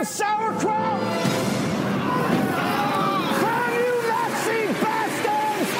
and 0.00 0.08
sauerkraut! 0.08 1.00
Burn 3.40 3.72
you 3.74 3.92
Nazi 4.08 4.62
bastards! 4.80 5.70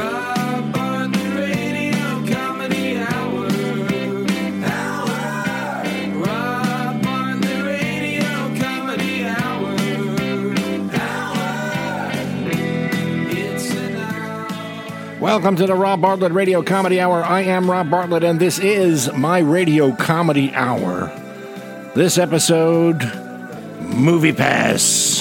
Rob 0.00 0.76
on 0.76 1.12
the 1.12 1.26
radio 1.36 2.26
comedy 2.34 2.96
hour. 2.96 3.46
Rob 6.18 7.06
on 7.06 7.40
the 7.40 7.62
radio 7.64 8.34
comedy 8.58 9.24
hour. 9.24 9.76
It's 13.30 13.70
an 13.70 13.96
hour. 13.96 15.20
Welcome 15.20 15.54
to 15.54 15.66
the 15.68 15.76
Rob 15.76 16.00
Bartlett 16.00 16.32
Radio 16.32 16.62
Comedy 16.64 17.00
Hour. 17.00 17.22
I 17.22 17.42
am 17.42 17.70
Rob 17.70 17.90
Bartlett, 17.90 18.24
and 18.24 18.40
this 18.40 18.58
is 18.58 19.12
my 19.12 19.38
Radio 19.38 19.92
Comedy 19.94 20.52
Hour. 20.52 21.23
This 21.94 22.18
episode, 22.18 23.04
Movie 23.80 24.32
Pass. 24.32 25.13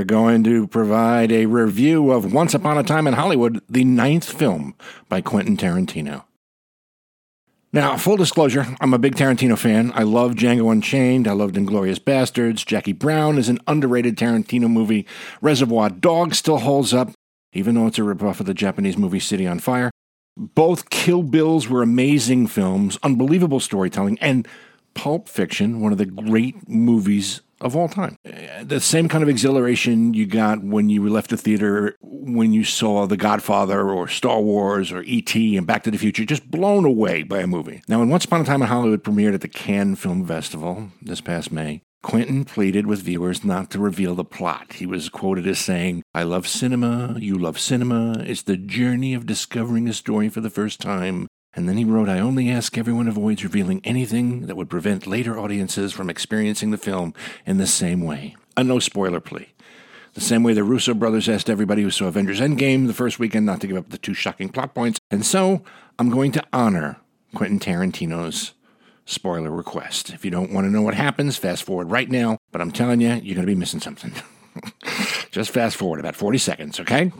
We're 0.00 0.04
going 0.04 0.44
to 0.44 0.66
provide 0.66 1.30
a 1.30 1.44
review 1.44 2.10
of 2.10 2.32
Once 2.32 2.54
Upon 2.54 2.78
a 2.78 2.82
Time 2.82 3.06
in 3.06 3.12
Hollywood, 3.12 3.60
the 3.68 3.84
ninth 3.84 4.24
film 4.24 4.74
by 5.10 5.20
Quentin 5.20 5.58
Tarantino. 5.58 6.24
Now, 7.70 7.98
full 7.98 8.16
disclosure, 8.16 8.66
I'm 8.80 8.94
a 8.94 8.98
big 8.98 9.14
Tarantino 9.14 9.58
fan. 9.58 9.92
I 9.94 10.04
love 10.04 10.36
Django 10.36 10.72
Unchained. 10.72 11.28
I 11.28 11.32
loved 11.32 11.56
Inglourious 11.56 11.98
Basterds. 11.98 12.64
Jackie 12.64 12.94
Brown 12.94 13.36
is 13.36 13.50
an 13.50 13.58
underrated 13.66 14.16
Tarantino 14.16 14.70
movie. 14.70 15.06
Reservoir 15.42 15.90
Dogs 15.90 16.38
still 16.38 16.60
holds 16.60 16.94
up, 16.94 17.10
even 17.52 17.74
though 17.74 17.86
it's 17.86 17.98
a 17.98 18.00
ripoff 18.00 18.40
of 18.40 18.46
the 18.46 18.54
Japanese 18.54 18.96
movie 18.96 19.20
City 19.20 19.46
on 19.46 19.58
Fire. 19.58 19.90
Both 20.34 20.88
Kill 20.88 21.22
Bills 21.22 21.68
were 21.68 21.82
amazing 21.82 22.46
films, 22.46 22.98
unbelievable 23.02 23.60
storytelling, 23.60 24.18
and 24.20 24.48
Pulp 24.94 25.28
Fiction, 25.28 25.82
one 25.82 25.92
of 25.92 25.98
the 25.98 26.06
great 26.06 26.66
movies 26.66 27.42
of 27.60 27.76
all 27.76 27.88
time. 27.88 28.16
The 28.62 28.80
same 28.80 29.08
kind 29.08 29.22
of 29.22 29.28
exhilaration 29.28 30.14
you 30.14 30.26
got 30.26 30.62
when 30.62 30.88
you 30.88 31.08
left 31.08 31.30
the 31.30 31.36
theater 31.36 31.96
when 32.00 32.52
you 32.52 32.64
saw 32.64 33.06
The 33.06 33.16
Godfather 33.16 33.90
or 33.90 34.08
Star 34.08 34.40
Wars 34.40 34.92
or 34.92 35.02
E.T. 35.02 35.56
and 35.56 35.66
Back 35.66 35.82
to 35.84 35.90
the 35.90 35.98
Future, 35.98 36.24
just 36.24 36.50
blown 36.50 36.84
away 36.84 37.22
by 37.22 37.40
a 37.40 37.46
movie. 37.46 37.82
Now, 37.88 38.00
when 38.00 38.08
Once 38.08 38.24
Upon 38.24 38.42
a 38.42 38.44
Time 38.44 38.62
in 38.62 38.68
Hollywood 38.68 39.02
premiered 39.02 39.34
at 39.34 39.40
the 39.40 39.48
Cannes 39.48 39.96
Film 39.96 40.26
Festival 40.26 40.90
this 41.02 41.20
past 41.20 41.50
May, 41.50 41.82
Quentin 42.02 42.44
pleaded 42.44 42.86
with 42.86 43.02
viewers 43.02 43.44
not 43.44 43.70
to 43.70 43.78
reveal 43.78 44.14
the 44.14 44.24
plot. 44.24 44.74
He 44.74 44.86
was 44.86 45.10
quoted 45.10 45.46
as 45.46 45.58
saying, 45.58 46.02
I 46.14 46.22
love 46.22 46.48
cinema, 46.48 47.16
you 47.18 47.36
love 47.36 47.58
cinema, 47.58 48.20
it's 48.20 48.42
the 48.42 48.56
journey 48.56 49.12
of 49.12 49.26
discovering 49.26 49.86
a 49.88 49.92
story 49.92 50.28
for 50.28 50.40
the 50.40 50.50
first 50.50 50.80
time. 50.80 51.26
And 51.54 51.68
then 51.68 51.76
he 51.76 51.84
wrote, 51.84 52.08
I 52.08 52.20
only 52.20 52.48
ask 52.48 52.78
everyone 52.78 53.08
avoids 53.08 53.42
revealing 53.42 53.80
anything 53.82 54.46
that 54.46 54.56
would 54.56 54.70
prevent 54.70 55.06
later 55.06 55.38
audiences 55.38 55.92
from 55.92 56.08
experiencing 56.08 56.70
the 56.70 56.78
film 56.78 57.12
in 57.44 57.58
the 57.58 57.66
same 57.66 58.02
way. 58.02 58.36
A 58.56 58.62
no 58.62 58.78
spoiler 58.78 59.20
plea. 59.20 59.52
The 60.14 60.20
same 60.20 60.42
way 60.42 60.54
the 60.54 60.64
Russo 60.64 60.94
brothers 60.94 61.28
asked 61.28 61.50
everybody 61.50 61.82
who 61.82 61.90
saw 61.90 62.06
Avengers 62.06 62.40
Endgame 62.40 62.86
the 62.86 62.94
first 62.94 63.18
weekend 63.18 63.46
not 63.46 63.60
to 63.60 63.66
give 63.66 63.76
up 63.76 63.90
the 63.90 63.98
two 63.98 64.14
shocking 64.14 64.48
plot 64.48 64.74
points. 64.74 64.98
And 65.10 65.24
so 65.24 65.62
I'm 65.98 66.10
going 66.10 66.32
to 66.32 66.44
honor 66.52 66.98
Quentin 67.34 67.60
Tarantino's 67.60 68.52
spoiler 69.04 69.50
request. 69.50 70.10
If 70.10 70.24
you 70.24 70.30
don't 70.30 70.52
want 70.52 70.66
to 70.66 70.70
know 70.70 70.82
what 70.82 70.94
happens, 70.94 71.36
fast 71.36 71.62
forward 71.64 71.90
right 71.90 72.08
now. 72.08 72.38
But 72.52 72.60
I'm 72.60 72.72
telling 72.72 73.00
you, 73.00 73.08
you're 73.08 73.34
going 73.34 73.46
to 73.46 73.52
be 73.52 73.54
missing 73.54 73.80
something. 73.80 74.12
Just 75.30 75.50
fast 75.50 75.76
forward 75.76 76.00
about 76.00 76.16
40 76.16 76.38
seconds, 76.38 76.80
okay? 76.80 77.12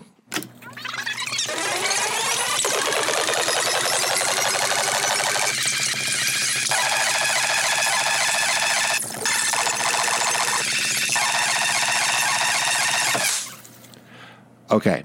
Okay, 14.70 15.02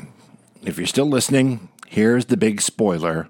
if 0.64 0.78
you're 0.78 0.86
still 0.86 1.08
listening, 1.08 1.70
here's 1.88 2.26
the 2.26 2.38
big 2.38 2.62
spoiler 2.62 3.30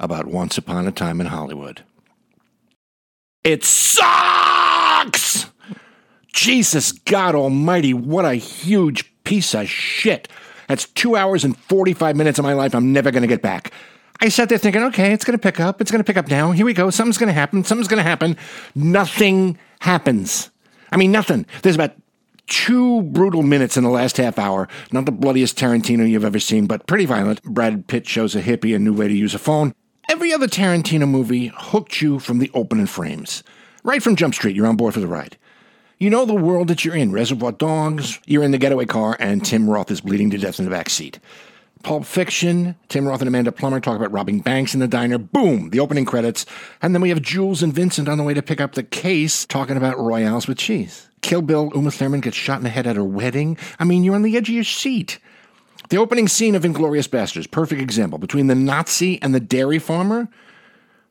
about 0.00 0.26
Once 0.26 0.56
Upon 0.56 0.86
a 0.86 0.92
Time 0.92 1.20
in 1.20 1.26
Hollywood. 1.26 1.84
It 3.44 3.62
sucks! 3.62 5.46
Jesus 6.32 6.92
God 6.92 7.34
Almighty, 7.34 7.92
what 7.92 8.24
a 8.24 8.34
huge 8.34 9.12
piece 9.24 9.54
of 9.54 9.68
shit. 9.68 10.26
That's 10.68 10.86
two 10.86 11.16
hours 11.16 11.44
and 11.44 11.54
45 11.54 12.16
minutes 12.16 12.38
of 12.38 12.44
my 12.44 12.54
life 12.54 12.74
I'm 12.74 12.94
never 12.94 13.10
going 13.10 13.20
to 13.20 13.28
get 13.28 13.42
back. 13.42 13.72
I 14.22 14.30
sat 14.30 14.48
there 14.48 14.56
thinking, 14.56 14.82
okay, 14.84 15.12
it's 15.12 15.24
going 15.24 15.38
to 15.38 15.42
pick 15.42 15.60
up. 15.60 15.82
It's 15.82 15.90
going 15.90 16.02
to 16.02 16.04
pick 16.04 16.16
up 16.16 16.28
now. 16.28 16.52
Here 16.52 16.64
we 16.64 16.72
go. 16.72 16.88
Something's 16.88 17.18
going 17.18 17.28
to 17.28 17.34
happen. 17.34 17.62
Something's 17.62 17.88
going 17.88 18.02
to 18.02 18.08
happen. 18.08 18.38
Nothing 18.74 19.58
happens. 19.80 20.50
I 20.90 20.96
mean, 20.96 21.12
nothing. 21.12 21.44
There's 21.62 21.74
about 21.74 21.94
two 22.52 23.00
brutal 23.04 23.42
minutes 23.42 23.78
in 23.78 23.82
the 23.82 23.90
last 23.90 24.18
half 24.18 24.38
hour. 24.38 24.68
Not 24.92 25.06
the 25.06 25.12
bloodiest 25.12 25.56
Tarantino 25.56 26.08
you've 26.08 26.24
ever 26.24 26.38
seen, 26.38 26.66
but 26.66 26.86
pretty 26.86 27.06
violent. 27.06 27.42
Brad 27.42 27.86
Pitt 27.86 28.06
shows 28.06 28.36
a 28.36 28.42
hippie 28.42 28.76
a 28.76 28.78
new 28.78 28.92
way 28.92 29.08
to 29.08 29.14
use 29.14 29.34
a 29.34 29.38
phone. 29.38 29.74
Every 30.10 30.34
other 30.34 30.46
Tarantino 30.46 31.08
movie 31.08 31.50
hooked 31.56 32.02
you 32.02 32.18
from 32.18 32.40
the 32.40 32.50
opening 32.52 32.86
frames. 32.86 33.42
Right 33.84 34.02
from 34.02 34.16
Jump 34.16 34.34
Street, 34.34 34.54
you're 34.54 34.66
on 34.66 34.76
board 34.76 34.92
for 34.92 35.00
the 35.00 35.06
ride. 35.06 35.38
You 35.98 36.10
know 36.10 36.26
the 36.26 36.34
world 36.34 36.68
that 36.68 36.84
you're 36.84 36.94
in. 36.94 37.10
Reservoir 37.10 37.52
Dogs, 37.52 38.20
you're 38.26 38.42
in 38.42 38.50
the 38.50 38.58
getaway 38.58 38.84
car, 38.84 39.16
and 39.18 39.42
Tim 39.42 39.70
Roth 39.70 39.90
is 39.90 40.02
bleeding 40.02 40.28
to 40.30 40.38
death 40.38 40.58
in 40.58 40.66
the 40.66 40.70
back 40.70 40.90
seat. 40.90 41.20
Pulp 41.82 42.04
Fiction, 42.04 42.76
Tim 42.88 43.08
Roth 43.08 43.22
and 43.22 43.28
Amanda 43.28 43.50
Plummer 43.50 43.80
talk 43.80 43.96
about 43.96 44.12
robbing 44.12 44.40
banks 44.40 44.74
in 44.74 44.80
the 44.80 44.88
diner. 44.88 45.16
Boom, 45.16 45.70
the 45.70 45.80
opening 45.80 46.04
credits. 46.04 46.44
And 46.82 46.94
then 46.94 47.00
we 47.00 47.08
have 47.08 47.22
Jules 47.22 47.62
and 47.62 47.72
Vincent 47.72 48.08
on 48.08 48.18
the 48.18 48.24
way 48.24 48.34
to 48.34 48.42
pick 48.42 48.60
up 48.60 48.74
the 48.74 48.82
case 48.82 49.46
talking 49.46 49.78
about 49.78 49.98
Royales 49.98 50.46
with 50.46 50.58
cheese. 50.58 51.08
Kill 51.22 51.42
Bill, 51.42 51.70
Uma 51.74 51.90
Thurman 51.90 52.20
gets 52.20 52.36
shot 52.36 52.58
in 52.58 52.64
the 52.64 52.68
head 52.70 52.86
at 52.86 52.96
her 52.96 53.04
wedding. 53.04 53.56
I 53.78 53.84
mean, 53.84 54.04
you're 54.04 54.14
on 54.14 54.22
the 54.22 54.36
edge 54.36 54.48
of 54.48 54.54
your 54.54 54.64
seat. 54.64 55.18
The 55.88 55.96
opening 55.96 56.28
scene 56.28 56.54
of 56.54 56.62
Inglourious 56.62 57.08
Basterds, 57.08 57.50
perfect 57.50 57.80
example. 57.80 58.18
Between 58.18 58.46
the 58.48 58.54
Nazi 58.54 59.20
and 59.22 59.34
the 59.34 59.40
dairy 59.40 59.78
farmer, 59.78 60.28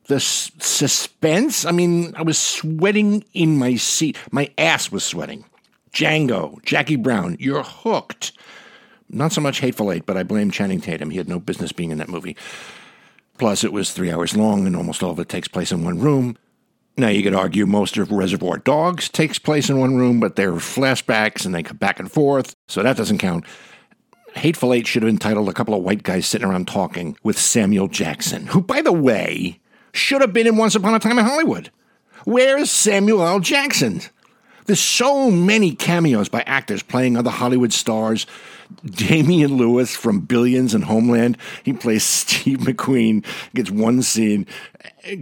the 0.06 0.16
s- 0.16 0.50
suspense. 0.58 1.64
I 1.64 1.70
mean, 1.72 2.14
I 2.16 2.22
was 2.22 2.38
sweating 2.38 3.24
in 3.34 3.58
my 3.58 3.76
seat. 3.76 4.16
My 4.30 4.50
ass 4.58 4.90
was 4.92 5.04
sweating. 5.04 5.44
Django, 5.92 6.62
Jackie 6.64 6.96
Brown, 6.96 7.36
you're 7.38 7.62
hooked. 7.62 8.32
Not 9.08 9.32
so 9.32 9.40
much 9.40 9.60
Hateful 9.60 9.92
Eight, 9.92 10.06
but 10.06 10.16
I 10.16 10.22
blame 10.22 10.50
Channing 10.50 10.80
Tatum. 10.80 11.10
He 11.10 11.18
had 11.18 11.28
no 11.28 11.38
business 11.38 11.70
being 11.72 11.90
in 11.90 11.98
that 11.98 12.08
movie. 12.08 12.36
Plus, 13.38 13.62
it 13.62 13.72
was 13.72 13.92
three 13.92 14.10
hours 14.10 14.36
long, 14.36 14.66
and 14.66 14.74
almost 14.74 15.02
all 15.02 15.10
of 15.10 15.18
it 15.18 15.28
takes 15.28 15.48
place 15.48 15.70
in 15.70 15.84
one 15.84 15.98
room. 16.00 16.36
Now, 16.96 17.08
you 17.08 17.22
could 17.22 17.34
argue 17.34 17.64
most 17.64 17.96
of 17.96 18.12
Reservoir 18.12 18.58
Dogs 18.58 19.08
takes 19.08 19.38
place 19.38 19.70
in 19.70 19.78
one 19.78 19.96
room, 19.96 20.20
but 20.20 20.36
they're 20.36 20.52
flashbacks 20.52 21.46
and 21.46 21.54
they 21.54 21.62
come 21.62 21.78
back 21.78 21.98
and 21.98 22.10
forth, 22.10 22.54
so 22.68 22.82
that 22.82 22.98
doesn't 22.98 23.18
count. 23.18 23.46
Hateful 24.34 24.74
Eight 24.74 24.86
should 24.86 25.02
have 25.02 25.10
entitled 25.10 25.48
A 25.48 25.54
Couple 25.54 25.74
of 25.74 25.82
White 25.82 26.02
Guys 26.02 26.26
Sitting 26.26 26.46
Around 26.46 26.68
Talking 26.68 27.16
with 27.22 27.38
Samuel 27.38 27.88
Jackson, 27.88 28.46
who, 28.46 28.60
by 28.60 28.82
the 28.82 28.92
way, 28.92 29.58
should 29.92 30.20
have 30.20 30.32
been 30.32 30.46
in 30.46 30.56
Once 30.56 30.74
Upon 30.74 30.94
a 30.94 30.98
Time 30.98 31.18
in 31.18 31.24
Hollywood. 31.24 31.70
Where's 32.24 32.70
Samuel 32.70 33.26
L. 33.26 33.40
Jackson? 33.40 34.02
There's 34.66 34.80
so 34.80 35.30
many 35.30 35.74
cameos 35.74 36.28
by 36.28 36.42
actors 36.42 36.82
playing 36.82 37.16
other 37.16 37.30
Hollywood 37.30 37.72
stars. 37.72 38.26
Damian 38.84 39.56
Lewis 39.56 39.94
from 39.94 40.20
Billions 40.20 40.72
and 40.72 40.84
Homeland, 40.84 41.36
he 41.62 41.72
plays 41.72 42.02
Steve 42.22 42.58
McQueen, 42.58 43.24
gets 43.54 43.70
one 43.70 44.02
scene. 44.02 44.46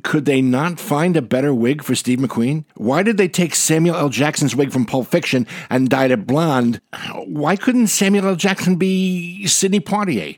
Could 0.03 0.25
they 0.25 0.43
not 0.43 0.79
find 0.79 1.17
a 1.17 1.23
better 1.23 1.55
wig 1.55 1.83
for 1.83 1.95
Steve 1.95 2.19
McQueen? 2.19 2.65
Why 2.75 3.03
did 3.03 3.17
they 3.17 3.29
take 3.29 3.55
Samuel 3.55 3.97
L. 3.97 4.09
Jackson's 4.09 4.55
wig 4.55 4.73
from 4.73 4.87
Pulp 4.87 5.09
Fiction 5.09 5.47
and 5.69 5.89
dyed 5.89 6.11
it 6.11 6.27
blonde? 6.27 6.81
Why 7.25 7.57
couldn't 7.57 7.89
Samuel 7.89 8.29
L. 8.29 8.37
Jackson 8.37 8.77
be 8.77 9.47
Sidney 9.47 9.81
Poitier? 9.81 10.37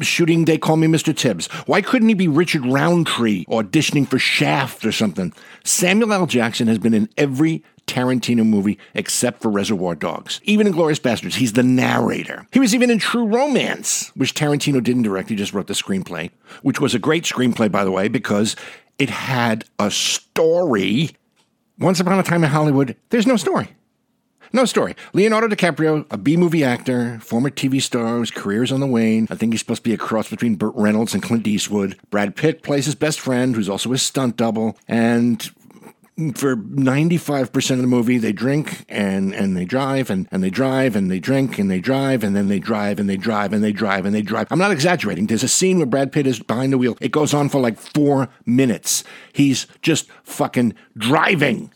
Shooting 0.00 0.44
They 0.44 0.58
Call 0.58 0.76
Me 0.76 0.86
Mr. 0.86 1.16
Tibbs? 1.16 1.46
Why 1.66 1.82
couldn't 1.82 2.08
he 2.08 2.14
be 2.14 2.28
Richard 2.28 2.64
Roundtree 2.64 3.44
auditioning 3.46 4.08
for 4.08 4.18
Shaft 4.18 4.84
or 4.84 4.92
something? 4.92 5.32
Samuel 5.64 6.12
L. 6.12 6.26
Jackson 6.26 6.68
has 6.68 6.78
been 6.78 6.94
in 6.94 7.08
every 7.16 7.64
Tarantino 7.86 8.46
movie 8.46 8.78
except 8.94 9.42
for 9.42 9.50
Reservoir 9.50 9.94
Dogs. 9.94 10.40
Even 10.44 10.66
in 10.66 10.72
Glorious 10.72 10.98
Bastards, 10.98 11.36
he's 11.36 11.54
the 11.54 11.62
narrator. 11.62 12.46
He 12.52 12.60
was 12.60 12.74
even 12.74 12.90
in 12.90 12.98
True 12.98 13.26
Romance, 13.26 14.10
which 14.14 14.34
Tarantino 14.34 14.82
didn't 14.82 15.02
direct, 15.02 15.28
he 15.28 15.36
just 15.36 15.52
wrote 15.52 15.66
the 15.66 15.74
screenplay, 15.74 16.30
which 16.62 16.80
was 16.80 16.94
a 16.94 16.98
great 16.98 17.24
screenplay, 17.24 17.70
by 17.70 17.84
the 17.84 17.90
way, 17.90 18.08
because 18.08 18.54
it 18.98 19.10
had 19.10 19.64
a 19.78 19.90
story. 19.90 21.10
Once 21.78 21.98
Upon 21.98 22.18
a 22.18 22.22
Time 22.22 22.44
in 22.44 22.50
Hollywood, 22.50 22.94
there's 23.08 23.26
no 23.26 23.36
story. 23.36 23.70
No 24.52 24.64
story. 24.64 24.96
Leonardo 25.12 25.46
DiCaprio, 25.46 26.06
a 26.10 26.18
B 26.18 26.36
movie 26.36 26.64
actor, 26.64 27.20
former 27.20 27.50
TV 27.50 27.80
star 27.80 28.18
whose 28.18 28.32
career's 28.32 28.72
on 28.72 28.80
the 28.80 28.86
wane. 28.86 29.28
I 29.30 29.36
think 29.36 29.52
he's 29.52 29.60
supposed 29.60 29.84
to 29.84 29.88
be 29.88 29.94
a 29.94 29.98
cross 29.98 30.28
between 30.28 30.56
Burt 30.56 30.74
Reynolds 30.74 31.14
and 31.14 31.22
Clint 31.22 31.46
Eastwood. 31.46 31.96
Brad 32.10 32.34
Pitt 32.34 32.62
plays 32.62 32.86
his 32.86 32.96
best 32.96 33.20
friend, 33.20 33.54
who's 33.54 33.68
also 33.68 33.92
his 33.92 34.02
stunt 34.02 34.36
double. 34.36 34.76
And 34.88 35.40
for 36.34 36.56
95% 36.56 37.70
of 37.70 37.78
the 37.78 37.86
movie, 37.86 38.18
they 38.18 38.32
drink 38.32 38.84
and, 38.88 39.32
and 39.32 39.56
they 39.56 39.64
drive 39.64 40.10
and, 40.10 40.28
and 40.32 40.42
they 40.42 40.50
drive 40.50 40.96
and 40.96 41.10
they 41.10 41.20
drink 41.20 41.58
and 41.58 41.70
they 41.70 41.80
drive 41.80 42.24
and 42.24 42.34
then 42.34 42.48
they 42.48 42.58
drive 42.58 42.98
and 42.98 43.08
they 43.08 43.16
drive 43.16 43.52
and 43.52 43.62
they 43.62 43.72
drive 43.72 44.04
and 44.04 44.14
they 44.14 44.22
drive. 44.22 44.48
I'm 44.50 44.58
not 44.58 44.72
exaggerating. 44.72 45.26
There's 45.28 45.44
a 45.44 45.48
scene 45.48 45.78
where 45.78 45.86
Brad 45.86 46.12
Pitt 46.12 46.26
is 46.26 46.40
behind 46.40 46.72
the 46.72 46.78
wheel. 46.78 46.98
It 47.00 47.12
goes 47.12 47.32
on 47.32 47.48
for 47.48 47.60
like 47.60 47.78
four 47.78 48.28
minutes. 48.44 49.04
He's 49.32 49.66
just 49.80 50.10
fucking 50.24 50.74
driving. 50.98 51.72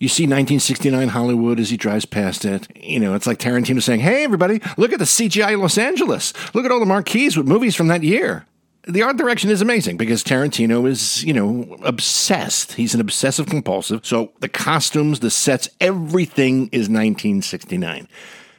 You 0.00 0.08
see 0.08 0.22
1969 0.22 1.08
Hollywood 1.08 1.60
as 1.60 1.68
he 1.68 1.76
drives 1.76 2.06
past 2.06 2.46
it. 2.46 2.66
You 2.74 2.98
know, 2.98 3.14
it's 3.14 3.26
like 3.26 3.38
Tarantino 3.38 3.82
saying, 3.82 4.00
Hey, 4.00 4.24
everybody, 4.24 4.62
look 4.78 4.94
at 4.94 4.98
the 4.98 5.04
CGI 5.04 5.60
Los 5.60 5.76
Angeles. 5.76 6.32
Look 6.54 6.64
at 6.64 6.70
all 6.70 6.80
the 6.80 6.86
marquees 6.86 7.36
with 7.36 7.46
movies 7.46 7.76
from 7.76 7.88
that 7.88 8.02
year. 8.02 8.46
The 8.88 9.02
art 9.02 9.18
direction 9.18 9.50
is 9.50 9.60
amazing 9.60 9.98
because 9.98 10.24
Tarantino 10.24 10.88
is, 10.88 11.22
you 11.22 11.34
know, 11.34 11.76
obsessed. 11.82 12.72
He's 12.72 12.94
an 12.94 13.02
obsessive 13.02 13.46
compulsive. 13.46 14.06
So 14.06 14.32
the 14.40 14.48
costumes, 14.48 15.20
the 15.20 15.28
sets, 15.28 15.68
everything 15.82 16.68
is 16.72 16.88
1969. 16.88 18.08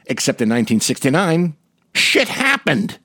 Except 0.06 0.40
in 0.40 0.48
1969, 0.48 1.56
shit 1.92 2.28
happened. 2.28 3.00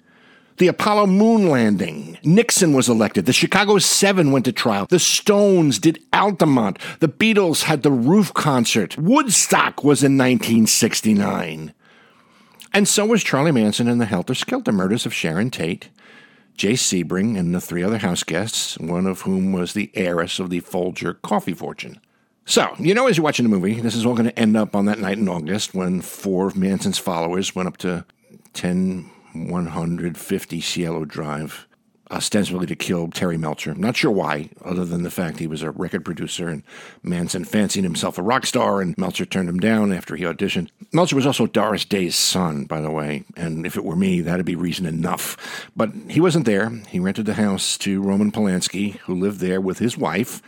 The 0.57 0.67
Apollo 0.67 1.05
moon 1.07 1.49
landing. 1.49 2.17
Nixon 2.23 2.73
was 2.73 2.89
elected. 2.89 3.27
The 3.27 3.33
Chicago 3.33 3.77
Seven 3.77 4.31
went 4.31 4.45
to 4.45 4.51
trial. 4.51 4.87
The 4.89 4.97
Stones 4.97 5.77
did 5.77 6.03
Altamont. 6.11 6.79
The 6.99 7.07
Beatles 7.07 7.63
had 7.63 7.83
the 7.83 7.91
roof 7.91 8.33
concert. 8.33 8.97
Woodstock 8.97 9.83
was 9.83 10.01
in 10.01 10.17
1969. 10.17 11.73
And 12.73 12.87
so 12.87 13.05
was 13.05 13.23
Charlie 13.23 13.51
Manson 13.51 13.87
and 13.87 14.01
the 14.01 14.05
Helter 14.05 14.33
Skelter 14.33 14.71
murders 14.71 15.05
of 15.05 15.13
Sharon 15.13 15.51
Tate, 15.51 15.89
Jay 16.55 16.73
Sebring, 16.73 17.37
and 17.37 17.53
the 17.53 17.61
three 17.61 17.83
other 17.83 17.99
house 17.99 18.23
guests, 18.23 18.79
one 18.79 19.05
of 19.05 19.21
whom 19.21 19.51
was 19.51 19.73
the 19.73 19.91
heiress 19.93 20.39
of 20.39 20.49
the 20.49 20.59
Folger 20.61 21.13
coffee 21.13 21.53
fortune. 21.53 21.99
So, 22.45 22.73
you 22.79 22.95
know, 22.95 23.07
as 23.07 23.17
you're 23.17 23.23
watching 23.23 23.47
the 23.47 23.55
movie, 23.55 23.79
this 23.79 23.93
is 23.93 24.07
all 24.07 24.15
going 24.15 24.29
to 24.29 24.39
end 24.39 24.57
up 24.57 24.75
on 24.75 24.85
that 24.85 24.99
night 24.99 25.19
in 25.19 25.29
August 25.29 25.75
when 25.75 26.01
four 26.01 26.47
of 26.47 26.57
Manson's 26.57 26.97
followers 26.97 27.53
went 27.53 27.67
up 27.67 27.77
to 27.77 28.05
10 28.53 29.11
150 29.45 30.61
Cielo 30.61 31.05
Drive, 31.05 31.67
ostensibly 32.09 32.65
to 32.67 32.75
kill 32.75 33.09
Terry 33.09 33.37
Melcher. 33.37 33.73
Not 33.75 33.97
sure 33.97 34.11
why, 34.11 34.49
other 34.63 34.85
than 34.85 35.03
the 35.03 35.11
fact 35.11 35.39
he 35.39 35.47
was 35.47 35.61
a 35.61 35.71
record 35.71 36.05
producer 36.05 36.47
and 36.47 36.63
Manson 37.03 37.43
fancied 37.43 37.83
himself 37.83 38.17
a 38.17 38.21
rock 38.21 38.45
star 38.45 38.81
and 38.81 38.97
Melcher 38.97 39.25
turned 39.25 39.49
him 39.49 39.59
down 39.59 39.91
after 39.91 40.15
he 40.15 40.23
auditioned. 40.23 40.69
Melcher 40.93 41.15
was 41.15 41.25
also 41.25 41.47
Doris 41.47 41.85
Day's 41.85 42.15
son, 42.15 42.65
by 42.65 42.81
the 42.81 42.91
way, 42.91 43.25
and 43.35 43.65
if 43.65 43.75
it 43.75 43.83
were 43.83 43.95
me, 43.95 44.21
that'd 44.21 44.45
be 44.45 44.55
reason 44.55 44.85
enough. 44.85 45.69
But 45.75 45.91
he 46.09 46.21
wasn't 46.21 46.45
there. 46.45 46.69
He 46.87 46.99
rented 46.99 47.25
the 47.25 47.33
house 47.33 47.77
to 47.79 48.01
Roman 48.01 48.31
Polanski, 48.31 48.97
who 48.99 49.15
lived 49.15 49.39
there 49.39 49.61
with 49.61 49.79
his 49.79 49.97
wife, 49.97 50.41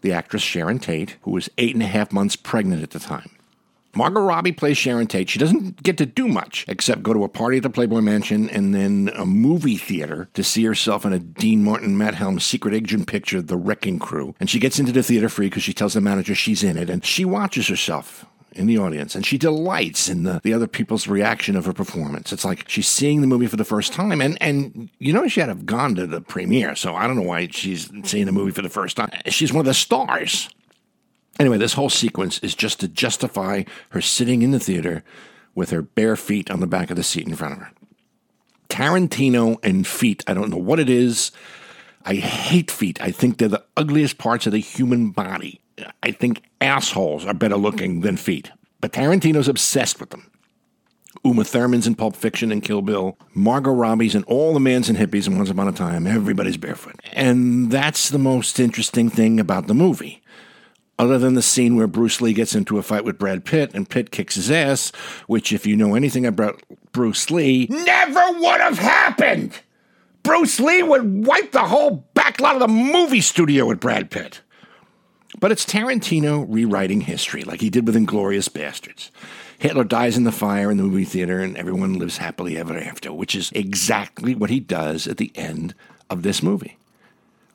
the 0.00 0.12
actress 0.12 0.42
Sharon 0.42 0.78
Tate, 0.78 1.16
who 1.22 1.30
was 1.30 1.48
eight 1.58 1.74
and 1.74 1.82
a 1.82 1.86
half 1.86 2.12
months 2.12 2.36
pregnant 2.36 2.82
at 2.82 2.90
the 2.90 2.98
time. 2.98 3.30
Margot 3.96 4.20
Robbie 4.20 4.52
plays 4.52 4.76
Sharon 4.76 5.06
Tate. 5.06 5.30
She 5.30 5.38
doesn't 5.38 5.82
get 5.82 5.98
to 5.98 6.06
do 6.06 6.28
much 6.28 6.64
except 6.68 7.02
go 7.02 7.12
to 7.12 7.24
a 7.24 7.28
party 7.28 7.58
at 7.58 7.62
the 7.62 7.70
Playboy 7.70 8.00
Mansion 8.00 8.50
and 8.50 8.74
then 8.74 9.10
a 9.14 9.24
movie 9.24 9.76
theater 9.76 10.28
to 10.34 10.42
see 10.42 10.64
herself 10.64 11.04
in 11.04 11.12
a 11.12 11.18
Dean 11.18 11.62
Martin 11.62 11.96
Matt 11.96 12.14
Helm 12.14 12.40
secret 12.40 12.74
agent 12.74 13.06
picture, 13.06 13.40
The 13.40 13.56
Wrecking 13.56 13.98
Crew. 13.98 14.34
And 14.40 14.50
she 14.50 14.58
gets 14.58 14.78
into 14.78 14.92
the 14.92 15.02
theater 15.02 15.28
free 15.28 15.46
because 15.46 15.62
she 15.62 15.72
tells 15.72 15.94
the 15.94 16.00
manager 16.00 16.34
she's 16.34 16.62
in 16.62 16.76
it 16.76 16.90
and 16.90 17.04
she 17.04 17.24
watches 17.24 17.68
herself 17.68 18.26
in 18.54 18.66
the 18.66 18.78
audience 18.78 19.14
and 19.14 19.26
she 19.26 19.36
delights 19.36 20.08
in 20.08 20.22
the, 20.22 20.40
the 20.42 20.54
other 20.54 20.66
people's 20.66 21.08
reaction 21.08 21.56
of 21.56 21.64
her 21.66 21.72
performance. 21.72 22.32
It's 22.32 22.44
like 22.44 22.68
she's 22.68 22.88
seeing 22.88 23.20
the 23.20 23.26
movie 23.26 23.46
for 23.46 23.56
the 23.56 23.64
first 23.64 23.92
time 23.92 24.20
and, 24.20 24.40
and 24.40 24.88
you 24.98 25.12
know 25.12 25.26
she 25.28 25.40
had 25.40 25.48
have 25.48 25.66
gone 25.66 25.94
to 25.96 26.06
the 26.06 26.20
premiere, 26.20 26.76
so 26.76 26.94
I 26.94 27.06
don't 27.06 27.16
know 27.16 27.22
why 27.22 27.48
she's 27.48 27.90
seeing 28.04 28.26
the 28.26 28.32
movie 28.32 28.52
for 28.52 28.62
the 28.62 28.68
first 28.68 28.96
time. 28.96 29.10
She's 29.26 29.52
one 29.52 29.60
of 29.60 29.66
the 29.66 29.74
stars. 29.74 30.48
Anyway, 31.38 31.58
this 31.58 31.74
whole 31.74 31.90
sequence 31.90 32.38
is 32.40 32.54
just 32.54 32.80
to 32.80 32.88
justify 32.88 33.64
her 33.90 34.00
sitting 34.00 34.42
in 34.42 34.52
the 34.52 34.60
theater 34.60 35.02
with 35.54 35.70
her 35.70 35.82
bare 35.82 36.16
feet 36.16 36.50
on 36.50 36.60
the 36.60 36.66
back 36.66 36.90
of 36.90 36.96
the 36.96 37.02
seat 37.02 37.26
in 37.26 37.34
front 37.34 37.54
of 37.54 37.60
her. 37.60 37.70
Tarantino 38.68 39.58
and 39.62 39.86
feet, 39.86 40.22
I 40.26 40.34
don't 40.34 40.50
know 40.50 40.56
what 40.56 40.80
it 40.80 40.88
is. 40.88 41.32
I 42.04 42.14
hate 42.14 42.70
feet. 42.70 43.00
I 43.00 43.10
think 43.10 43.38
they're 43.38 43.48
the 43.48 43.64
ugliest 43.76 44.18
parts 44.18 44.46
of 44.46 44.52
the 44.52 44.58
human 44.58 45.10
body. 45.10 45.60
I 46.02 46.10
think 46.10 46.42
assholes 46.60 47.24
are 47.24 47.34
better 47.34 47.56
looking 47.56 48.00
than 48.00 48.16
feet. 48.16 48.50
But 48.80 48.92
Tarantino's 48.92 49.48
obsessed 49.48 50.00
with 50.00 50.10
them. 50.10 50.30
Uma 51.24 51.44
Thurman's 51.44 51.86
in 51.86 51.94
Pulp 51.94 52.16
Fiction 52.16 52.52
and 52.52 52.62
Kill 52.62 52.82
Bill. 52.82 53.16
Margot 53.32 53.72
Robbie's 53.72 54.14
and 54.14 54.24
all 54.26 54.52
the 54.52 54.60
Manson 54.60 54.96
hippies 54.96 55.26
and 55.26 55.38
Once 55.38 55.48
Upon 55.48 55.68
a 55.68 55.72
Time. 55.72 56.06
Everybody's 56.06 56.58
barefoot. 56.58 57.00
And 57.12 57.70
that's 57.70 58.10
the 58.10 58.18
most 58.18 58.60
interesting 58.60 59.08
thing 59.08 59.40
about 59.40 59.66
the 59.66 59.74
movie 59.74 60.22
other 60.98 61.18
than 61.18 61.34
the 61.34 61.42
scene 61.42 61.76
where 61.76 61.86
Bruce 61.86 62.20
Lee 62.20 62.32
gets 62.32 62.54
into 62.54 62.78
a 62.78 62.82
fight 62.82 63.04
with 63.04 63.18
Brad 63.18 63.44
Pitt 63.44 63.74
and 63.74 63.88
Pitt 63.88 64.10
kicks 64.10 64.36
his 64.36 64.50
ass, 64.50 64.90
which, 65.26 65.52
if 65.52 65.66
you 65.66 65.76
know 65.76 65.94
anything 65.94 66.24
about 66.24 66.62
Bruce 66.92 67.30
Lee, 67.30 67.66
never 67.70 68.38
would 68.38 68.60
have 68.60 68.78
happened. 68.78 69.60
Bruce 70.22 70.58
Lee 70.58 70.82
would 70.82 71.26
wipe 71.26 71.52
the 71.52 71.64
whole 71.64 72.06
back 72.14 72.40
lot 72.40 72.54
of 72.54 72.60
the 72.60 72.68
movie 72.68 73.20
studio 73.20 73.66
with 73.66 73.80
Brad 73.80 74.10
Pitt. 74.10 74.40
But 75.40 75.52
it's 75.52 75.66
Tarantino 75.66 76.46
rewriting 76.48 77.02
history, 77.02 77.42
like 77.42 77.60
he 77.60 77.68
did 77.68 77.86
with 77.86 77.96
Inglourious 77.96 78.48
Basterds. 78.48 79.10
Hitler 79.58 79.84
dies 79.84 80.16
in 80.16 80.24
the 80.24 80.32
fire 80.32 80.70
in 80.70 80.76
the 80.76 80.84
movie 80.84 81.04
theater, 81.04 81.40
and 81.40 81.56
everyone 81.56 81.98
lives 81.98 82.18
happily 82.18 82.56
ever 82.56 82.78
after, 82.78 83.12
which 83.12 83.34
is 83.34 83.50
exactly 83.52 84.34
what 84.34 84.50
he 84.50 84.60
does 84.60 85.06
at 85.06 85.16
the 85.16 85.32
end 85.34 85.74
of 86.08 86.22
this 86.22 86.42
movie. 86.42 86.78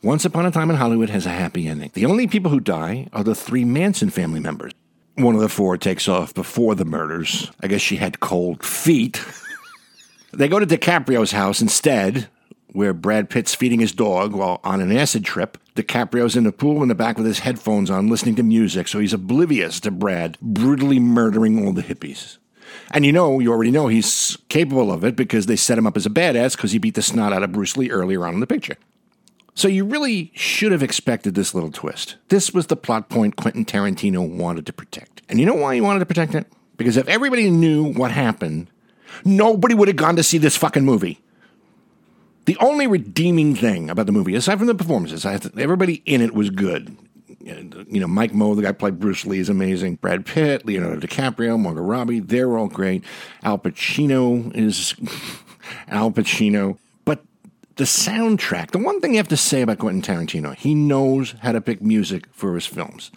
Once 0.01 0.24
Upon 0.24 0.46
a 0.46 0.51
Time 0.51 0.69
in 0.69 0.78
Hollywood 0.78 1.10
has 1.10 1.25
a 1.25 1.30
happy 1.30 1.68
ending. 1.68 1.92
The 1.94 2.06
only 2.06 2.25
people 2.25 2.51
who 2.51 2.62
die 2.62 3.10
are 3.12 3.22
the 3.22 3.36
three 3.36 3.66
Manson 3.66 4.10
family 4.10 4.40
members. 4.40 4.72
One 5.16 5.36
of 5.36 5.42
the 5.42 5.50
four 5.50 5.78
takes 5.78 6.07
off 6.07 6.34
before 6.34 6.74
the 6.74 6.86
murders. 6.86 7.51
I 7.60 7.68
guess 7.68 7.81
she 7.81 7.98
had 7.98 8.22
cold 8.22 8.63
feet. 8.63 9.22
they 10.31 10.48
go 10.48 10.57
to 10.57 10.66
DiCaprio's 10.66 11.34
house 11.34 11.60
instead, 11.60 12.30
where 12.72 12.94
Brad 12.94 13.30
Pitt's 13.30 13.54
feeding 13.54 13.81
his 13.81 13.92
dog 13.92 14.31
while 14.31 14.62
on 14.63 14.80
an 14.80 14.96
acid 14.96 15.25
trip. 15.25 15.57
DiCaprio's 15.75 16.38
in 16.38 16.45
the 16.45 16.54
pool 16.54 16.81
in 16.81 16.88
the 16.88 16.95
back 16.95 17.18
with 17.18 17.28
his 17.28 17.40
headphones 17.40 17.90
on, 17.90 18.07
listening 18.07 18.36
to 18.36 18.44
music, 18.44 18.88
so 18.88 19.00
he's 19.00 19.12
oblivious 19.12 19.81
to 19.81 19.92
Brad 19.92 20.38
brutally 20.40 21.02
murdering 21.02 21.66
all 21.66 21.74
the 21.74 21.84
hippies. 21.84 22.38
And 22.92 23.06
you 23.06 23.12
know, 23.12 23.40
you 23.40 23.52
already 23.52 23.72
know 23.72 23.88
he's 23.88 24.38
capable 24.48 24.94
of 24.94 25.04
it 25.04 25.18
because 25.18 25.48
they 25.48 25.57
set 25.57 25.78
him 25.78 25.88
up 25.88 25.98
as 25.98 26.06
a 26.06 26.10
badass 26.10 26.56
because 26.56 26.72
he 26.72 26.78
beat 26.78 26.95
the 26.95 27.02
snot 27.02 27.34
out 27.34 27.44
of 27.44 27.52
Bruce 27.52 27.75
Lee 27.75 27.90
earlier 27.90 28.25
on 28.25 28.36
in 28.36 28.40
the 28.40 28.48
picture. 28.48 28.78
So 29.60 29.68
you 29.68 29.83
really 29.83 30.31
should 30.36 30.72
have 30.72 30.81
expected 30.81 31.36
this 31.36 31.54
little 31.54 31.69
twist. 31.69 32.16
This 32.30 32.54
was 32.54 32.68
the 32.68 32.78
plot 32.78 33.10
point 33.10 33.36
Quentin 33.36 33.66
Tarantino 33.66 34.26
wanted 34.26 34.66
to 34.68 34.72
protect. 34.72 35.22
And 35.28 35.38
you 35.38 35.45
know 35.45 35.54
why 35.54 35.76
he 35.76 35.81
wanted 35.81 36.00
to 36.00 36.06
protect 36.06 36.33
it? 36.33 36.48
Because 36.78 36.95
if 36.95 37.10
everybody 37.10 37.50
knew 37.50 37.92
what 37.92 38.12
happened, 38.12 38.69
nobody 39.26 39.76
would 39.76 39.90
have 39.90 39.98
gone 39.98 40.16
to 40.16 40.24
see 40.24 40.38
this 40.38 40.56
fucking 40.56 40.86
movie. 40.86 41.19
The 42.45 42.56
only 42.62 42.88
redeeming 42.88 43.54
thing 43.54 43.90
about 43.90 44.06
the 44.06 44.14
movie, 44.14 44.33
aside 44.33 44.60
from 44.60 44.68
the 44.68 44.76
performances, 44.76 45.26
everybody 45.26 46.04
in 46.06 46.22
it 46.22 46.33
was 46.33 46.50
good. 46.50 46.95
Uh, 47.45 47.83
you 47.90 48.00
know, 48.00 48.07
Mike 48.07 48.33
Moh, 48.33 48.56
the 48.56 48.62
guy 48.62 48.72
played 48.72 48.98
Bruce 48.98 49.26
Lee, 49.26 49.40
is 49.40 49.50
amazing. 49.50 49.95
Brad 49.95 50.26
Pitt, 50.26 50.66
Leonardo 50.66 51.06
DiCaprio, 51.06 51.60
Margot 51.60 51.81
Robbie, 51.81 52.22
they're 52.22 52.57
all 52.57 52.69
great. 52.69 53.04
Al 53.44 53.57
Pacino 53.57 54.56
is 54.56 54.95
Al 55.90 56.12
Pacino 56.12 56.78
the 57.80 57.86
soundtrack, 57.86 58.71
the 58.71 58.78
one 58.78 59.00
thing 59.00 59.12
you 59.12 59.18
have 59.19 59.30
to 59.30 59.38
say 59.38 59.62
about 59.62 59.80
Quentin 59.80 60.02
Tarantino, 60.02 60.54
he 60.54 60.76
knows 60.76 61.33
how 61.40 61.54
to 61.54 61.62
pick 61.62 61.81
music 61.81 62.26
for 62.33 62.56
his 62.56 62.66
films. 62.66 63.09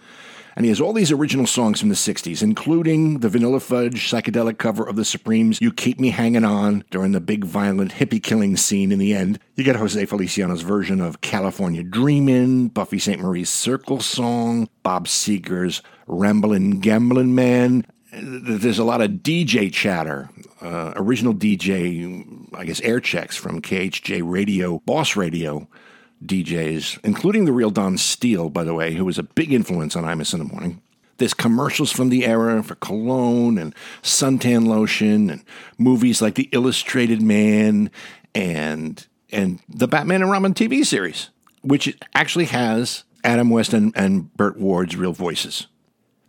And 0.54 0.64
he 0.64 0.68
has 0.68 0.80
all 0.80 0.92
these 0.92 1.10
original 1.10 1.48
songs 1.48 1.80
from 1.80 1.88
the 1.88 1.96
60s, 1.96 2.44
including 2.44 3.18
the 3.18 3.28
Vanilla 3.28 3.58
Fudge 3.58 4.08
psychedelic 4.08 4.58
cover 4.58 4.84
of 4.84 4.94
the 4.94 5.04
Supremes' 5.04 5.60
You 5.60 5.72
Keep 5.72 5.98
Me 5.98 6.10
Hanging 6.10 6.44
On 6.44 6.84
during 6.92 7.10
the 7.10 7.20
big 7.20 7.44
violent 7.44 7.94
hippie 7.94 8.22
killing 8.22 8.56
scene 8.56 8.92
in 8.92 9.00
the 9.00 9.14
end. 9.14 9.40
You 9.56 9.64
get 9.64 9.74
Jose 9.74 10.06
Feliciano's 10.06 10.62
version 10.62 11.00
of 11.00 11.20
California 11.22 11.82
Dreamin', 11.82 12.68
Buffy 12.68 13.00
Sainte-Marie's 13.00 13.50
Circle 13.50 13.98
Song, 13.98 14.68
Bob 14.84 15.08
Seger's 15.08 15.82
Ramblin' 16.06 16.78
Gamblin' 16.78 17.34
Man, 17.34 17.84
there's 18.12 18.78
a 18.78 18.84
lot 18.84 19.00
of 19.00 19.10
DJ 19.10 19.72
chatter, 19.72 20.28
uh, 20.60 20.92
original 20.96 21.32
DJ, 21.32 22.54
I 22.54 22.64
guess, 22.64 22.80
air 22.82 23.00
checks 23.00 23.36
from 23.36 23.62
KHJ 23.62 24.22
Radio, 24.24 24.80
Boss 24.80 25.16
Radio 25.16 25.66
DJs, 26.24 27.00
including 27.04 27.46
the 27.46 27.52
real 27.52 27.70
Don 27.70 27.96
Steele, 27.96 28.50
by 28.50 28.64
the 28.64 28.74
way, 28.74 28.94
who 28.94 29.04
was 29.04 29.18
a 29.18 29.22
big 29.22 29.52
influence 29.52 29.96
on 29.96 30.04
Imus 30.04 30.32
in 30.32 30.40
the 30.40 30.44
Morning. 30.44 30.82
There's 31.16 31.34
commercials 31.34 31.92
from 31.92 32.10
the 32.10 32.26
era 32.26 32.62
for 32.62 32.74
cologne 32.76 33.56
and 33.56 33.74
suntan 34.02 34.66
lotion 34.66 35.30
and 35.30 35.44
movies 35.78 36.20
like 36.20 36.34
The 36.34 36.48
Illustrated 36.52 37.22
Man 37.22 37.90
and 38.34 39.06
and 39.30 39.60
the 39.68 39.88
Batman 39.88 40.20
and 40.20 40.30
Robin 40.30 40.52
TV 40.52 40.84
series, 40.84 41.30
which 41.62 41.96
actually 42.14 42.44
has 42.46 43.04
Adam 43.24 43.48
West 43.48 43.72
and, 43.72 43.92
and 43.96 44.34
Burt 44.34 44.58
Ward's 44.58 44.96
real 44.96 45.12
voices. 45.12 45.68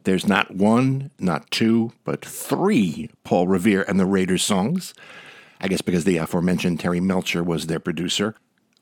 There's 0.04 0.28
not 0.28 0.52
one, 0.52 1.12
not 1.20 1.50
two, 1.52 1.94
but 2.04 2.24
three 2.26 3.10
Paul 3.24 3.48
Revere 3.48 3.84
and 3.88 4.00
the 4.00 4.06
Raiders 4.06 4.44
songs. 4.44 4.94
I 5.62 5.68
guess 5.68 5.82
because 5.82 6.04
the 6.04 6.18
aforementioned 6.18 6.80
Terry 6.80 7.00
Melcher 7.00 7.44
was 7.44 7.68
their 7.68 7.80
producer. 7.80 8.36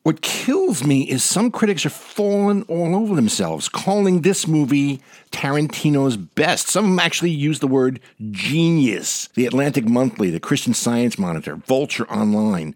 What 0.04 0.22
kills 0.22 0.84
me 0.84 1.04
is 1.04 1.24
some 1.24 1.52
critics 1.52 1.86
are 1.86 1.92
falling 1.92 2.64
all 2.64 2.96
over 2.96 3.14
themselves, 3.14 3.70
calling 3.70 4.22
this 4.22 4.48
movie 4.48 5.00
Tarantino's 5.32 6.18
best. 6.18 6.70
Some 6.70 6.86
of 6.86 6.92
them 6.92 7.00
actually 7.00 7.30
use 7.30 7.60
the 7.60 7.68
word 7.68 8.00
genius. 8.32 9.30
The 9.36 9.46
Atlantic 9.46 9.88
Monthly, 9.88 10.32
the 10.32 10.40
Christian 10.40 10.74
Science 10.74 11.20
Monitor, 11.20 11.56
Vulture 11.56 12.10
Online. 12.12 12.76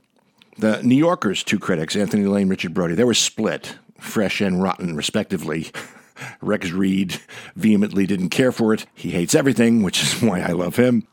The 0.59 0.83
New 0.83 0.95
Yorker's 0.95 1.43
two 1.43 1.57
critics, 1.57 1.95
Anthony 1.95 2.25
Lane, 2.25 2.47
Richard 2.47 2.75
Brody, 2.75 2.93
they 2.93 3.03
were 3.03 3.15
split, 3.15 3.75
fresh 3.99 4.39
and 4.39 4.61
rotten, 4.61 4.95
respectively. 4.95 5.71
Rex 6.41 6.71
Reed 6.71 7.19
vehemently 7.55 8.05
didn't 8.05 8.29
care 8.29 8.51
for 8.51 8.73
it. 8.73 8.85
He 8.93 9.11
hates 9.11 9.35
everything, 9.35 9.83
which 9.83 10.01
is 10.01 10.21
why 10.21 10.41
I 10.41 10.51
love 10.51 10.75
him. 10.75 11.07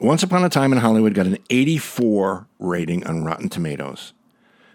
Once 0.00 0.22
Upon 0.22 0.44
a 0.44 0.48
Time 0.48 0.72
in 0.72 0.78
Hollywood 0.78 1.14
got 1.14 1.26
an 1.26 1.38
84 1.48 2.46
rating 2.58 3.06
on 3.06 3.24
Rotten 3.24 3.48
Tomatoes. 3.48 4.12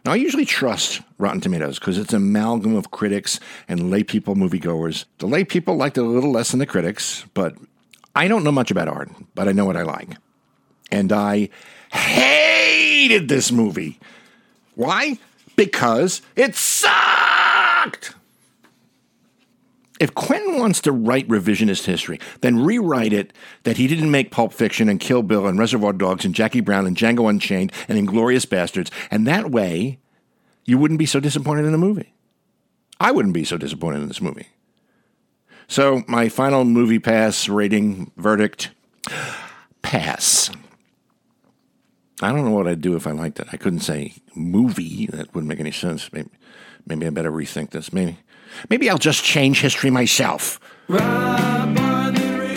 Now, 0.05 0.13
I 0.13 0.15
usually 0.15 0.45
trust 0.45 1.01
Rotten 1.17 1.41
Tomatoes 1.41 1.79
because 1.79 1.97
it's 1.97 2.13
an 2.13 2.21
amalgam 2.21 2.75
of 2.75 2.91
critics 2.91 3.41
and 3.67 3.91
laypeople 3.91 4.35
moviegoers. 4.35 5.03
The 5.17 5.27
laypeople 5.27 5.75
liked 5.75 5.97
it 5.97 6.01
a 6.01 6.05
little 6.05 6.31
less 6.31 6.51
than 6.51 6.59
the 6.59 6.65
critics, 6.65 7.25
but 7.33 7.55
I 8.15 8.29
don't 8.29 8.45
know 8.45 8.51
much 8.53 8.71
about 8.71 8.87
art, 8.87 9.11
but 9.35 9.49
I 9.49 9.51
know 9.51 9.65
what 9.65 9.75
I 9.75 9.81
like. 9.81 10.15
And 10.91 11.11
I 11.11 11.49
hated 11.91 13.27
this 13.27 13.51
movie. 13.51 13.99
Why? 14.75 15.19
Because 15.57 16.21
it 16.37 16.55
sucked! 16.55 18.15
If 19.99 20.13
Quentin 20.13 20.59
wants 20.59 20.81
to 20.81 20.91
write 20.91 21.27
revisionist 21.27 21.85
history, 21.85 22.19
then 22.41 22.63
rewrite 22.63 23.13
it 23.13 23.33
that 23.63 23.77
he 23.77 23.87
didn't 23.87 24.11
make 24.11 24.31
Pulp 24.31 24.53
Fiction 24.53 24.89
and 24.89 24.99
Kill 24.99 25.23
Bill 25.23 25.47
and 25.47 25.57
Reservoir 25.57 25.93
Dogs 25.93 26.23
and 26.23 26.35
Jackie 26.35 26.61
Brown 26.61 26.85
and 26.85 26.95
Django 26.95 27.29
Unchained 27.29 27.71
and 27.87 27.97
Inglourious 27.97 28.45
Basterds, 28.45 28.91
and 29.09 29.25
that 29.25 29.49
way 29.49 29.99
you 30.65 30.77
wouldn't 30.77 30.99
be 30.99 31.05
so 31.05 31.19
disappointed 31.19 31.65
in 31.65 31.71
the 31.71 31.77
movie. 31.77 32.13
I 32.99 33.11
wouldn't 33.11 33.33
be 33.33 33.43
so 33.43 33.57
disappointed 33.57 34.01
in 34.01 34.07
this 34.07 34.21
movie. 34.21 34.47
So, 35.67 36.03
my 36.07 36.29
final 36.29 36.63
movie 36.63 36.99
pass 36.99 37.49
rating 37.49 38.11
verdict 38.15 38.71
pass. 39.81 40.49
I 42.21 42.31
don't 42.31 42.45
know 42.45 42.51
what 42.51 42.67
I'd 42.67 42.81
do 42.81 42.95
if 42.95 43.05
I 43.05 43.11
liked 43.11 43.39
it. 43.39 43.47
I 43.51 43.57
couldn't 43.57 43.81
say 43.81 44.13
movie. 44.33 45.07
That 45.07 45.33
wouldn't 45.33 45.49
make 45.49 45.59
any 45.59 45.71
sense. 45.71 46.11
Maybe, 46.11 46.29
maybe 46.85 47.05
I 47.05 47.09
better 47.09 47.31
rethink 47.31 47.71
this. 47.71 47.93
Maybe, 47.93 48.17
maybe 48.69 48.89
I'll 48.89 48.97
just 48.97 49.23
change 49.23 49.61
history 49.61 49.89
myself. 49.89 50.59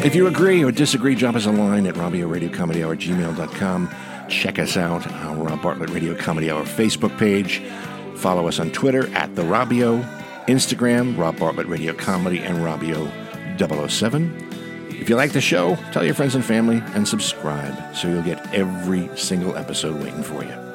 If 0.03 0.15
you 0.15 0.27
agree 0.27 0.65
or 0.65 0.73
disagree, 0.73 1.15
drop 1.15 1.35
us 1.35 1.47
a 1.47 1.53
line 1.53 1.87
at 1.87 1.95
Robio 1.95 2.31
Radio 2.31 2.51
Comedy 2.51 2.83
Hour 2.83 2.97
gmail.com. 2.97 3.91
Check 4.29 4.59
us 4.59 4.77
out 4.77 5.07
on 5.07 5.41
Rob 5.43 5.61
Bartlett 5.63 5.91
Radio 5.91 6.15
Comedy 6.15 6.51
Hour 6.51 6.63
Facebook 6.63 7.17
page. 7.19 7.61
Follow 8.17 8.49
us 8.49 8.61
on 8.61 8.71
Twitter 8.71 9.09
at 9.15 9.35
The 9.35 9.43
Robio, 9.43 10.03
Instagram, 10.47 11.19
Rob 11.19 11.39
Bartlett 11.39 11.67
Radio 11.67 11.93
Comedy, 11.93 12.39
and 12.39 12.59
Robio 12.59 13.11
007. 13.59 14.47
If 14.91 15.09
you 15.09 15.17
like 15.17 15.33
the 15.33 15.41
show, 15.41 15.77
tell 15.93 16.05
your 16.05 16.15
friends 16.15 16.35
and 16.35 16.45
family 16.45 16.83
and 16.95 17.07
subscribe 17.09 17.97
so 17.97 18.09
you'll 18.09 18.23
get 18.23 18.55
every 18.55 19.09
single 19.17 19.57
episode 19.57 20.03
waiting 20.03 20.23
for 20.23 20.45
you. 20.45 20.70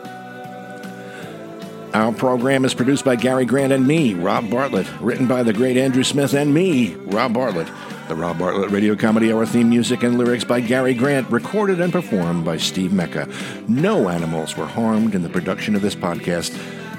Our 1.95 2.11
program 2.11 2.65
is 2.65 2.73
produced 2.73 3.05
by 3.05 3.15
Gary 3.15 3.45
Grant 3.45 3.71
and 3.71 3.87
me, 3.87 4.15
Rob 4.15 4.49
Bartlett, 4.49 4.85
written 4.99 5.27
by 5.27 5.43
the 5.43 5.53
great 5.53 5.77
Andrew 5.77 6.03
Smith 6.03 6.33
and 6.33 6.53
me, 6.53 6.93
Rob 6.95 7.33
Bartlett. 7.33 7.69
The 8.09 8.15
Rob 8.15 8.37
Bartlett 8.37 8.69
Radio 8.69 8.97
Comedy 8.97 9.31
Hour 9.31 9.45
theme 9.45 9.69
music 9.69 10.03
and 10.03 10.17
lyrics 10.17 10.43
by 10.43 10.59
Gary 10.59 10.93
Grant, 10.93 11.29
recorded 11.29 11.79
and 11.79 11.93
performed 11.93 12.43
by 12.43 12.57
Steve 12.57 12.91
Mecca. 12.91 13.29
No 13.69 14.09
animals 14.09 14.57
were 14.57 14.65
harmed 14.65 15.15
in 15.15 15.21
the 15.21 15.29
production 15.29 15.73
of 15.73 15.81
this 15.81 15.95
podcast. 15.95 16.51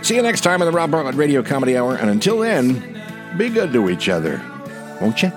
See 0.03 0.17
you 0.17 0.23
next 0.23 0.41
time 0.41 0.63
on 0.63 0.67
the 0.67 0.73
Rob 0.73 0.93
Bartlett 0.93 1.17
Radio 1.17 1.43
Comedy 1.43 1.77
Hour, 1.77 1.97
and 1.97 2.09
until 2.09 2.39
then, 2.39 2.99
be 3.37 3.51
good 3.51 3.75
to 3.75 3.91
each 3.91 4.09
other, 4.09 4.41
won't 4.99 5.23
you? 5.23 5.31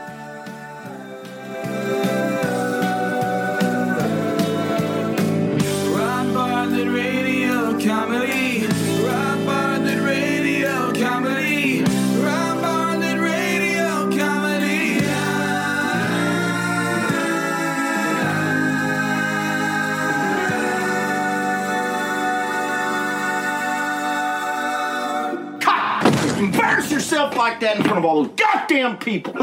Like 27.40 27.62
that 27.62 27.78
in 27.78 27.84
front 27.84 27.98
of 27.98 28.06
all 28.06 28.24
those 28.24 28.34
goddamn 28.36 28.98
people. 28.98 29.34